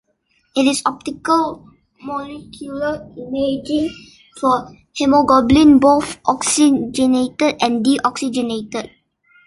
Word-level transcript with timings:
It 0.55 0.65
is 0.67 0.81
optical 0.83 1.69
molecular 2.01 3.07
imaging 3.19 3.93
for 4.35 4.75
hemoglobin 4.95 5.77
both 5.77 6.17
oxygenated 6.25 7.57
and 7.61 7.85
deoxygenated. 7.85 8.89